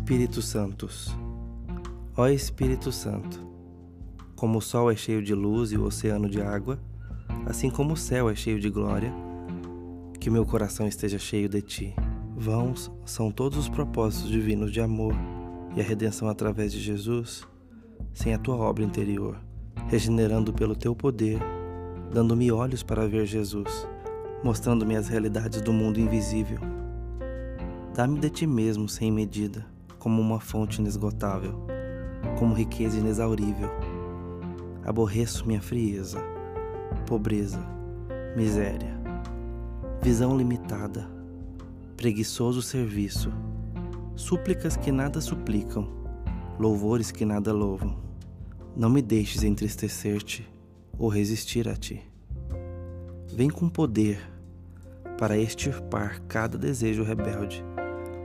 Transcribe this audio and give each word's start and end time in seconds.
Espírito 0.00 0.42
Santos. 0.42 1.16
Ó 2.16 2.26
Espírito 2.26 2.90
Santo, 2.90 3.46
como 4.34 4.58
o 4.58 4.60
sol 4.60 4.90
é 4.90 4.96
cheio 4.96 5.22
de 5.22 5.34
luz 5.34 5.70
e 5.70 5.76
o 5.76 5.84
oceano 5.84 6.28
de 6.28 6.40
água, 6.40 6.80
assim 7.46 7.70
como 7.70 7.92
o 7.92 7.96
céu 7.96 8.28
é 8.28 8.34
cheio 8.34 8.58
de 8.58 8.68
glória, 8.68 9.12
que 10.18 10.28
meu 10.28 10.44
coração 10.44 10.88
esteja 10.88 11.18
cheio 11.18 11.48
de 11.48 11.62
ti. 11.62 11.94
Vãos 12.34 12.90
são 13.04 13.30
todos 13.30 13.56
os 13.56 13.68
propósitos 13.68 14.28
divinos 14.28 14.72
de 14.72 14.80
amor 14.80 15.14
e 15.76 15.80
a 15.80 15.84
redenção 15.84 16.28
através 16.28 16.72
de 16.72 16.80
Jesus, 16.80 17.46
sem 18.12 18.34
a 18.34 18.38
tua 18.38 18.56
obra 18.56 18.82
interior, 18.82 19.38
regenerando 19.86 20.52
pelo 20.52 20.74
teu 20.74 20.96
poder, 20.96 21.38
dando-me 22.12 22.50
olhos 22.50 22.82
para 22.82 23.06
ver 23.06 23.26
Jesus, 23.26 23.86
mostrando-me 24.42 24.96
as 24.96 25.08
realidades 25.08 25.60
do 25.60 25.72
mundo 25.72 26.00
invisível. 26.00 26.58
Dá-me 27.94 28.18
de 28.18 28.30
ti 28.30 28.46
mesmo 28.46 28.88
sem 28.88 29.12
medida, 29.12 29.64
como 30.00 30.20
uma 30.20 30.40
fonte 30.40 30.80
inesgotável, 30.80 31.54
como 32.38 32.54
riqueza 32.54 32.98
inexaurível. 32.98 33.70
Aborreço 34.84 35.46
minha 35.46 35.60
frieza, 35.60 36.18
pobreza, 37.06 37.60
miséria, 38.34 38.98
visão 40.02 40.36
limitada, 40.36 41.08
preguiçoso 41.96 42.62
serviço, 42.62 43.30
súplicas 44.16 44.74
que 44.76 44.90
nada 44.90 45.20
suplicam, 45.20 45.86
louvores 46.58 47.12
que 47.12 47.26
nada 47.26 47.52
louvam. 47.52 48.00
Não 48.74 48.88
me 48.88 49.02
deixes 49.02 49.44
entristecer-te 49.44 50.48
ou 50.98 51.08
resistir 51.08 51.68
a 51.68 51.76
ti. 51.76 52.02
Vem 53.34 53.50
com 53.50 53.68
poder 53.68 54.18
para 55.18 55.36
extirpar 55.36 56.20
cada 56.22 56.56
desejo 56.56 57.02
rebelde, 57.02 57.62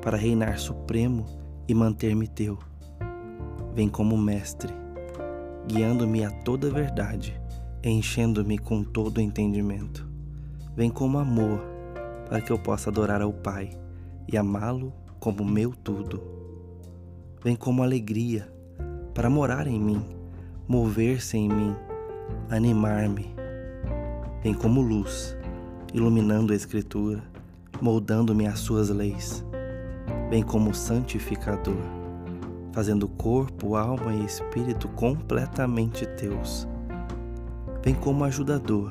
para 0.00 0.16
reinar 0.16 0.58
supremo 0.58 1.43
e 1.66 1.74
manter-me 1.74 2.26
teu. 2.28 2.58
Vem 3.74 3.88
como 3.88 4.16
mestre, 4.16 4.72
guiando-me 5.66 6.24
a 6.24 6.30
toda 6.30 6.70
verdade, 6.70 7.40
enchendo-me 7.82 8.58
com 8.58 8.82
todo 8.82 9.20
entendimento. 9.20 10.08
Vem 10.76 10.90
como 10.90 11.18
amor, 11.18 11.60
para 12.28 12.40
que 12.40 12.50
eu 12.50 12.58
possa 12.58 12.90
adorar 12.90 13.22
ao 13.22 13.32
Pai 13.32 13.70
e 14.30 14.36
amá-lo 14.36 14.92
como 15.18 15.44
meu 15.44 15.72
tudo. 15.72 16.22
Vem 17.42 17.56
como 17.56 17.82
alegria, 17.82 18.52
para 19.14 19.28
morar 19.30 19.66
em 19.66 19.80
mim, 19.80 20.04
mover-se 20.66 21.36
em 21.36 21.48
mim, 21.48 21.74
animar-me. 22.48 23.34
Vem 24.42 24.54
como 24.54 24.80
luz, 24.80 25.36
iluminando 25.92 26.52
a 26.52 26.56
Escritura, 26.56 27.22
moldando-me 27.80 28.46
às 28.46 28.58
suas 28.58 28.88
leis. 28.88 29.44
Vem 30.34 30.42
como 30.42 30.74
santificador, 30.74 31.78
fazendo 32.72 33.06
corpo, 33.06 33.76
alma 33.76 34.12
e 34.12 34.24
espírito 34.24 34.88
completamente 34.88 36.04
teus. 36.06 36.66
Vem 37.84 37.94
como 37.94 38.24
ajudador, 38.24 38.90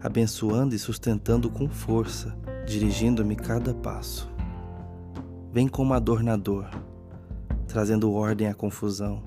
abençoando 0.00 0.72
e 0.72 0.78
sustentando 0.78 1.50
com 1.50 1.68
força, 1.68 2.38
dirigindo-me 2.64 3.34
cada 3.34 3.74
passo. 3.74 4.30
Vem 5.52 5.66
como 5.66 5.94
adornador, 5.94 6.70
trazendo 7.66 8.12
ordem 8.12 8.46
à 8.46 8.54
confusão, 8.54 9.20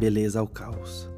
beleza 0.00 0.40
ao 0.40 0.48
caos. 0.48 1.10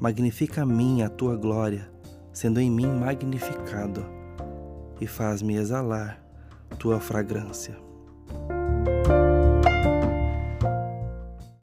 Magnifica 0.00 0.62
a 0.62 0.66
mim 0.66 1.02
a 1.02 1.08
tua 1.08 1.34
glória, 1.34 1.90
sendo 2.32 2.60
em 2.60 2.70
mim 2.70 2.86
magnificado, 2.86 4.06
e 5.00 5.06
faz-me 5.08 5.56
exalar 5.56 6.24
tua 6.78 7.00
fragrância. 7.00 7.82
Thank 8.84 9.08
you 9.08 9.23